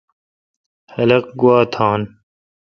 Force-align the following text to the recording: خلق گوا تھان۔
خلق 0.91 1.25
گوا 1.39 1.57
تھان۔ 1.73 2.01